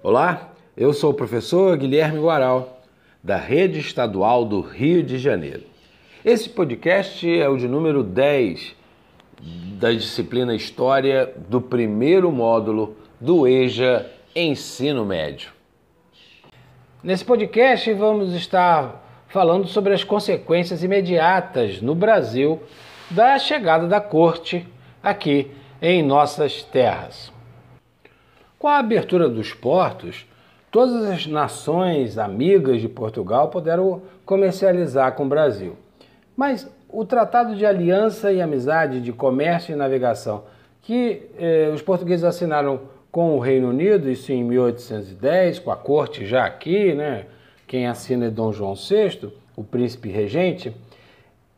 Olá, 0.00 0.52
eu 0.76 0.92
sou 0.92 1.10
o 1.10 1.14
professor 1.14 1.76
Guilherme 1.76 2.20
Guaral, 2.20 2.82
da 3.20 3.36
Rede 3.36 3.80
Estadual 3.80 4.44
do 4.44 4.60
Rio 4.60 5.02
de 5.02 5.18
Janeiro. 5.18 5.64
Esse 6.24 6.48
podcast 6.48 7.28
é 7.28 7.48
o 7.48 7.56
de 7.56 7.66
número 7.66 8.04
10 8.04 8.76
da 9.76 9.90
disciplina 9.90 10.54
História 10.54 11.34
do 11.48 11.60
primeiro 11.60 12.30
módulo 12.30 12.96
do 13.20 13.44
EJA 13.44 14.08
Ensino 14.36 15.04
Médio. 15.04 15.50
Nesse 17.02 17.24
podcast 17.24 17.92
vamos 17.92 18.34
estar 18.34 19.04
falando 19.26 19.66
sobre 19.66 19.92
as 19.94 20.04
consequências 20.04 20.84
imediatas 20.84 21.82
no 21.82 21.96
Brasil 21.96 22.62
da 23.10 23.36
chegada 23.36 23.88
da 23.88 24.00
corte 24.00 24.64
aqui 25.02 25.50
em 25.82 26.04
nossas 26.04 26.62
terras. 26.62 27.36
Com 28.58 28.66
a 28.66 28.78
abertura 28.78 29.28
dos 29.28 29.54
portos, 29.54 30.26
todas 30.68 31.04
as 31.04 31.26
nações 31.28 32.18
amigas 32.18 32.80
de 32.80 32.88
Portugal 32.88 33.50
puderam 33.50 34.02
comercializar 34.26 35.14
com 35.14 35.26
o 35.26 35.28
Brasil. 35.28 35.76
Mas 36.36 36.68
o 36.88 37.04
Tratado 37.04 37.54
de 37.54 37.64
Aliança 37.64 38.32
e 38.32 38.40
Amizade 38.40 39.00
de 39.00 39.12
Comércio 39.12 39.72
e 39.72 39.76
Navegação, 39.76 40.42
que 40.82 41.22
eh, 41.38 41.70
os 41.72 41.82
portugueses 41.82 42.24
assinaram 42.24 42.80
com 43.12 43.36
o 43.36 43.38
Reino 43.38 43.68
Unido, 43.68 44.10
isso 44.10 44.32
em 44.32 44.42
1810, 44.42 45.60
com 45.60 45.70
a 45.70 45.76
corte 45.76 46.26
já 46.26 46.44
aqui, 46.44 46.94
né? 46.94 47.26
Quem 47.64 47.86
assina 47.86 48.26
é 48.26 48.30
Dom 48.30 48.50
João 48.50 48.74
VI, 48.74 49.30
o 49.54 49.62
príncipe 49.62 50.08
regente, 50.08 50.74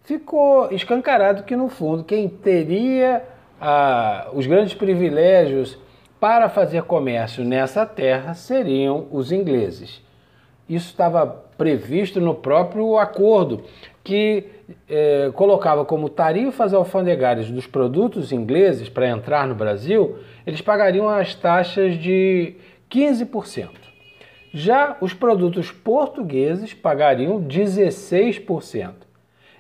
ficou 0.03 0.71
escancarado 0.71 1.45
que, 1.45 1.57
no 1.57 1.69
fundo, 1.69 2.05
quem 2.05 2.29
teria 2.29 3.23
ah, 3.59 4.29
os 4.35 4.47
grandes 4.47 4.75
privilégios 4.75 5.79
para 6.21 6.49
fazer 6.51 6.83
comércio 6.83 7.45
nessa 7.45 7.87
terra 7.87 8.35
seriam 8.35 9.09
os 9.11 9.33
ingleses. 9.33 10.03
Isso 10.69 10.91
estava 10.91 11.27
previsto 11.59 12.21
no 12.21 12.35
próprio 12.35 12.97
acordo, 12.99 13.65
que 14.05 14.45
eh, 14.89 15.31
colocava 15.35 15.85
como 15.85 16.09
tarifas 16.09 16.73
alfandegárias 16.73 17.51
dos 17.51 17.67
produtos 17.67 18.31
ingleses 18.31 18.89
para 18.89 19.09
entrar 19.09 19.49
no 19.49 19.55
Brasil, 19.55 20.19
eles 20.47 20.61
pagariam 20.61 21.09
as 21.09 21.35
taxas 21.35 21.99
de 21.99 22.55
15%. 22.91 23.69
Já 24.53 24.97
os 25.01 25.13
produtos 25.13 25.71
portugueses 25.71 26.75
pagariam 26.75 27.43
16%. 27.43 28.93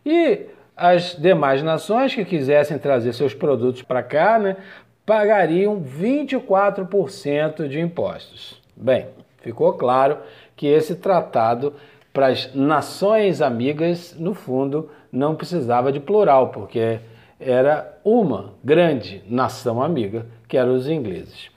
E 0.04 0.46
as 0.76 1.14
demais 1.16 1.62
nações 1.62 2.14
que 2.14 2.24
quisessem 2.24 2.78
trazer 2.78 3.12
seus 3.12 3.34
produtos 3.34 3.82
para 3.82 4.02
cá, 4.02 4.38
né, 4.38 4.56
pagariam 5.04 5.80
24% 5.80 7.68
de 7.68 7.80
impostos. 7.80 8.60
Bem, 8.76 9.08
ficou 9.38 9.72
claro 9.74 10.18
que 10.56 10.66
esse 10.66 10.94
tratado 10.94 11.74
para 12.12 12.28
as 12.28 12.54
nações 12.54 13.40
amigas, 13.40 14.16
no 14.18 14.34
fundo, 14.34 14.90
não 15.12 15.34
precisava 15.34 15.92
de 15.92 16.00
plural, 16.00 16.48
porque 16.48 17.00
era 17.38 17.98
uma 18.04 18.52
grande 18.62 19.22
nação 19.28 19.82
amiga, 19.82 20.26
que 20.48 20.56
eram 20.56 20.74
os 20.74 20.88
ingleses. 20.88 21.50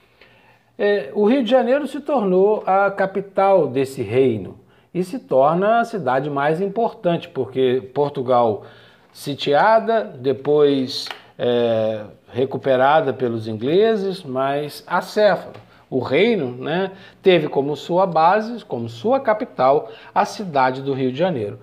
É, 0.78 1.12
o 1.14 1.26
Rio 1.26 1.44
de 1.44 1.50
Janeiro 1.50 1.88
se 1.88 2.00
tornou 2.00 2.64
a 2.66 2.90
capital 2.90 3.68
desse 3.68 4.02
reino 4.02 4.58
e 4.94 5.04
se 5.04 5.20
torna 5.20 5.80
a 5.80 5.86
cidade 5.86 6.30
mais 6.30 6.62
importante, 6.62 7.28
porque 7.28 7.90
Portugal 7.94 8.64
sitiada, 9.12 10.04
depois 10.04 11.08
é, 11.38 12.03
recuperada 12.28 13.14
pelos 13.14 13.48
ingleses, 13.48 14.23
mas 14.23 14.84
acéfalo. 14.88 15.56
O 15.90 16.00
reino 16.00 16.52
né, 16.52 16.92
teve 17.22 17.48
como 17.48 17.75
sua 17.75 18.08
base, 18.08 18.66
como 18.66 18.90
sua 18.90 19.20
capital, 19.20 19.92
a 20.14 20.25
cidade 20.25 20.81
do 20.81 20.94
Rio 20.94 21.12
de 21.12 21.17
Janeiro. 21.17 21.59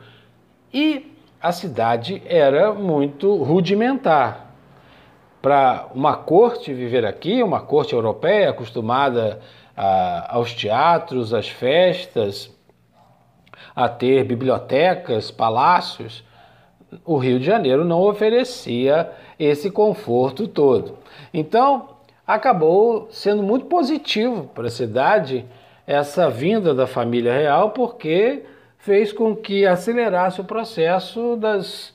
E 0.72 1.16
a 1.42 1.52
cidade 1.52 2.22
era 2.26 2.72
muito 2.72 3.34
rudimentar. 3.42 4.54
Para 5.42 5.88
uma 5.94 6.16
corte 6.16 6.72
viver 6.72 7.04
aqui, 7.04 7.42
uma 7.42 7.60
corte 7.60 7.94
europeia 7.94 8.50
acostumada 8.50 9.40
a, 9.76 10.36
aos 10.36 10.52
teatros, 10.52 11.32
às 11.32 11.48
festas, 11.48 12.54
a 13.74 13.88
ter 13.88 14.24
bibliotecas, 14.24 15.30
palácios, 15.30 16.22
o 17.04 17.16
Rio 17.16 17.38
de 17.38 17.46
Janeiro 17.46 17.84
não 17.84 18.00
oferecia 18.00 19.10
esse 19.38 19.70
conforto 19.70 20.48
todo. 20.48 20.98
Então, 21.32 21.88
acabou 22.26 23.08
sendo 23.10 23.42
muito 23.42 23.66
positivo 23.66 24.50
para 24.54 24.66
a 24.66 24.70
cidade 24.70 25.44
essa 25.86 26.28
vinda 26.30 26.74
da 26.74 26.86
família 26.86 27.32
real, 27.32 27.70
porque 27.70 28.44
fez 28.78 29.12
com 29.12 29.34
que 29.34 29.66
acelerasse 29.66 30.40
o 30.40 30.44
processo 30.44 31.36
das, 31.36 31.92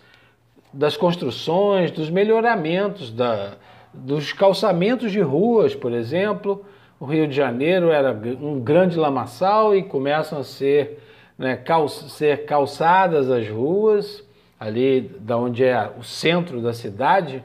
das 0.73 0.97
construções, 0.97 1.91
dos 1.91 2.09
melhoramentos, 2.09 3.11
da, 3.11 3.53
dos 3.93 4.33
calçamentos 4.33 5.11
de 5.11 5.21
ruas, 5.21 5.73
por 5.75 5.93
exemplo. 5.93 6.65
O 6.99 7.05
Rio 7.05 7.27
de 7.27 7.35
Janeiro 7.35 7.89
era 7.89 8.11
um 8.41 8.59
grande 8.59 8.97
lamaçal 8.97 9.75
e 9.75 9.83
começam 9.83 10.39
a 10.39 10.43
ser, 10.43 10.99
né, 11.37 11.55
cal, 11.55 11.87
ser 11.87 12.45
calçadas 12.45 13.29
as 13.29 13.47
ruas 13.49 14.25
ali 14.65 15.01
da 15.19 15.37
onde 15.37 15.63
é 15.63 15.91
o 15.97 16.03
centro 16.03 16.59
da 16.61 16.73
cidade, 16.73 17.43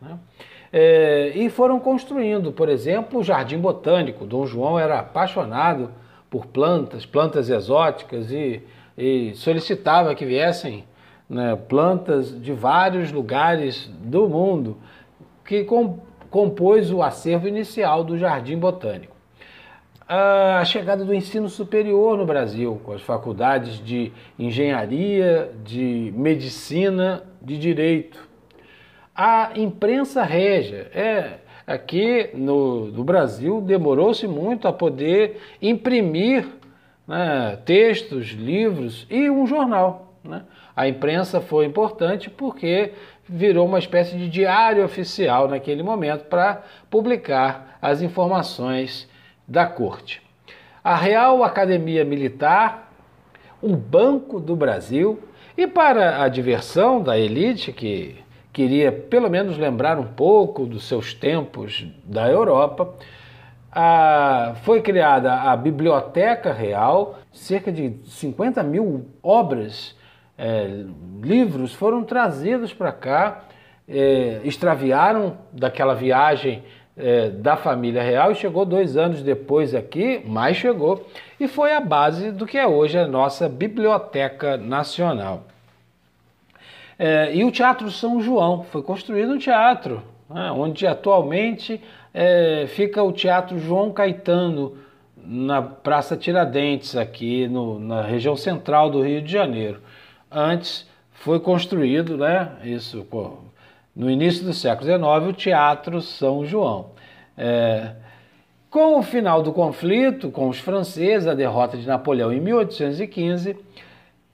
né? 0.00 0.18
é, 0.72 1.32
e 1.34 1.50
foram 1.50 1.80
construindo, 1.80 2.52
por 2.52 2.68
exemplo, 2.68 3.20
o 3.20 3.24
Jardim 3.24 3.58
Botânico. 3.58 4.24
Dom 4.24 4.46
João 4.46 4.78
era 4.78 5.00
apaixonado 5.00 5.90
por 6.30 6.46
plantas, 6.46 7.04
plantas 7.04 7.50
exóticas 7.50 8.30
e, 8.30 8.62
e 8.96 9.32
solicitava 9.34 10.14
que 10.14 10.24
viessem 10.24 10.84
né, 11.28 11.56
plantas 11.68 12.40
de 12.40 12.52
vários 12.52 13.10
lugares 13.10 13.90
do 14.00 14.28
mundo, 14.28 14.76
que 15.44 15.64
com, 15.64 15.98
compôs 16.30 16.92
o 16.92 17.02
acervo 17.02 17.48
inicial 17.48 18.04
do 18.04 18.16
Jardim 18.16 18.56
Botânico 18.56 19.19
a 20.12 20.64
chegada 20.64 21.04
do 21.04 21.14
ensino 21.14 21.48
superior 21.48 22.18
no 22.18 22.26
Brasil, 22.26 22.80
com 22.82 22.90
as 22.90 23.00
faculdades 23.00 23.78
de 23.78 24.10
engenharia, 24.36 25.52
de 25.64 26.12
medicina, 26.16 27.22
de 27.40 27.56
direito. 27.56 28.28
A 29.14 29.52
imprensa 29.54 30.24
régia. 30.24 30.90
É, 30.92 31.34
aqui 31.64 32.30
no, 32.34 32.86
no 32.86 33.04
Brasil 33.04 33.60
demorou-se 33.60 34.26
muito 34.26 34.66
a 34.66 34.72
poder 34.72 35.40
imprimir 35.62 36.44
né, 37.06 37.56
textos, 37.64 38.30
livros 38.30 39.06
e 39.08 39.30
um 39.30 39.46
jornal. 39.46 40.16
Né? 40.24 40.42
A 40.74 40.88
imprensa 40.88 41.40
foi 41.40 41.66
importante 41.66 42.28
porque 42.28 42.94
virou 43.28 43.64
uma 43.64 43.78
espécie 43.78 44.18
de 44.18 44.28
diário 44.28 44.84
oficial 44.84 45.46
naquele 45.46 45.84
momento 45.84 46.24
para 46.24 46.64
publicar 46.90 47.78
as 47.80 48.02
informações 48.02 49.08
da 49.50 49.66
corte. 49.66 50.22
A 50.82 50.94
Real 50.94 51.42
Academia 51.42 52.04
Militar, 52.04 52.92
o 53.60 53.74
Banco 53.74 54.38
do 54.38 54.54
Brasil 54.54 55.20
e 55.56 55.66
para 55.66 56.22
a 56.22 56.28
diversão 56.28 57.02
da 57.02 57.18
elite 57.18 57.72
que 57.72 58.16
queria 58.52 58.92
pelo 58.92 59.28
menos 59.28 59.58
lembrar 59.58 59.98
um 59.98 60.06
pouco 60.06 60.64
dos 60.64 60.84
seus 60.84 61.12
tempos 61.12 61.84
da 62.04 62.30
Europa, 62.30 62.94
a, 63.72 64.54
foi 64.62 64.80
criada 64.80 65.34
a 65.34 65.56
Biblioteca 65.56 66.52
Real, 66.52 67.18
cerca 67.32 67.72
de 67.72 67.96
50 68.04 68.62
mil 68.62 69.06
obras, 69.20 69.96
é, 70.38 70.84
livros 71.20 71.74
foram 71.74 72.04
trazidos 72.04 72.72
para 72.72 72.92
cá, 72.92 73.44
é, 73.88 74.40
extraviaram 74.44 75.38
daquela 75.52 75.94
viagem 75.94 76.62
é, 77.02 77.30
da 77.30 77.56
família 77.56 78.02
real 78.02 78.32
e 78.32 78.34
chegou 78.34 78.64
dois 78.64 78.96
anos 78.96 79.22
depois 79.22 79.74
aqui, 79.74 80.22
mas 80.24 80.56
chegou, 80.56 81.06
e 81.38 81.48
foi 81.48 81.72
a 81.72 81.80
base 81.80 82.30
do 82.30 82.46
que 82.46 82.58
é 82.58 82.66
hoje 82.66 82.98
a 82.98 83.06
nossa 83.06 83.48
Biblioteca 83.48 84.56
Nacional. 84.56 85.44
É, 86.98 87.34
e 87.34 87.44
o 87.44 87.50
Teatro 87.50 87.90
São 87.90 88.20
João, 88.20 88.62
foi 88.64 88.82
construído 88.82 89.32
um 89.32 89.38
teatro, 89.38 90.02
né, 90.28 90.52
onde 90.52 90.86
atualmente 90.86 91.80
é, 92.12 92.66
fica 92.68 93.02
o 93.02 93.12
Teatro 93.12 93.58
João 93.58 93.90
Caetano, 93.90 94.76
na 95.22 95.60
Praça 95.62 96.16
Tiradentes, 96.16 96.96
aqui 96.96 97.46
no, 97.46 97.78
na 97.78 98.02
região 98.02 98.36
central 98.36 98.90
do 98.90 99.02
Rio 99.02 99.20
de 99.22 99.30
Janeiro. 99.30 99.80
Antes 100.30 100.88
foi 101.12 101.38
construído, 101.38 102.16
né, 102.16 102.52
isso 102.64 103.06
pô, 103.10 103.38
no 103.94 104.10
início 104.10 104.44
do 104.44 104.52
século 104.52 104.86
XIX, 104.86 105.02
o 105.28 105.32
Teatro 105.32 106.00
São 106.00 106.44
João. 106.44 106.90
É, 107.36 107.92
com 108.70 108.98
o 108.98 109.02
final 109.02 109.42
do 109.42 109.52
conflito 109.52 110.30
com 110.30 110.48
os 110.48 110.58
franceses, 110.58 111.26
a 111.26 111.34
derrota 111.34 111.76
de 111.76 111.86
Napoleão 111.86 112.32
em 112.32 112.40
1815, 112.40 113.56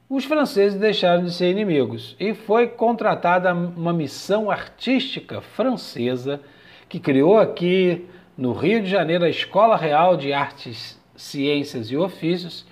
os 0.09 0.25
franceses 0.25 0.79
deixaram 0.79 1.25
de 1.25 1.33
ser 1.33 1.51
inimigos 1.51 2.15
e 2.21 2.35
foi 2.35 2.69
contratada 2.69 3.53
uma 3.53 3.93
missão 3.93 4.51
artística 4.51 5.41
francesa 5.41 6.41
que 6.89 7.01
criou 7.01 7.39
aqui 7.39 8.07
no 8.37 8.53
Rio 8.53 8.83
de 8.83 8.89
Janeiro 8.89 9.25
a 9.25 9.29
Escola 9.29 9.77
Real 9.77 10.17
de 10.17 10.33
Artes 10.33 11.01
Ciências 11.17 11.91
e 11.91 11.97
Ofícios, 11.97 12.67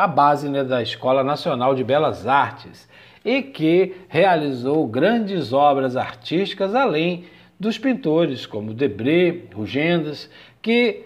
a 0.00 0.06
base 0.06 0.48
né, 0.48 0.64
da 0.64 0.80
Escola 0.80 1.22
Nacional 1.22 1.74
de 1.74 1.84
Belas 1.84 2.26
Artes, 2.26 2.88
e 3.22 3.42
que 3.42 3.94
realizou 4.08 4.86
grandes 4.86 5.52
obras 5.52 5.94
artísticas 5.94 6.74
além 6.74 7.26
dos 7.58 7.76
pintores 7.76 8.46
como 8.46 8.72
Debré, 8.72 9.42
Rugendas, 9.54 10.30
que 10.62 11.04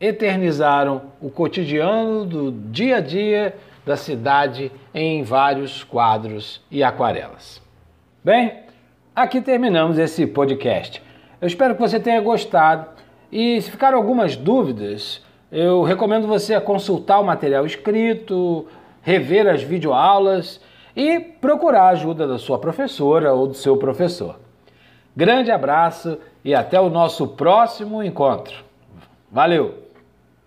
eternizaram 0.00 1.10
o 1.20 1.28
cotidiano 1.28 2.24
do 2.24 2.52
dia 2.52 2.98
a 2.98 3.00
dia 3.00 3.56
da 3.84 3.96
cidade 3.96 4.70
em 4.94 5.24
vários 5.24 5.82
quadros 5.82 6.64
e 6.70 6.84
aquarelas. 6.84 7.60
Bem, 8.22 8.60
aqui 9.14 9.40
terminamos 9.40 9.98
esse 9.98 10.24
podcast. 10.24 11.02
Eu 11.40 11.48
espero 11.48 11.74
que 11.74 11.80
você 11.80 11.98
tenha 11.98 12.20
gostado 12.20 12.86
e 13.32 13.60
se 13.60 13.72
ficaram 13.72 13.98
algumas 13.98 14.36
dúvidas, 14.36 15.20
eu 15.50 15.82
recomendo 15.82 16.26
você 16.26 16.60
consultar 16.60 17.20
o 17.20 17.24
material 17.24 17.66
escrito, 17.66 18.66
rever 19.02 19.48
as 19.48 19.62
videoaulas 19.62 20.60
e 20.94 21.18
procurar 21.18 21.84
a 21.84 21.88
ajuda 21.90 22.26
da 22.26 22.38
sua 22.38 22.58
professora 22.58 23.32
ou 23.32 23.46
do 23.48 23.54
seu 23.54 23.76
professor. 23.76 24.38
Grande 25.16 25.50
abraço 25.50 26.18
e 26.44 26.54
até 26.54 26.80
o 26.80 26.88
nosso 26.88 27.26
próximo 27.26 28.02
encontro. 28.02 28.64
Valeu! 29.30 29.89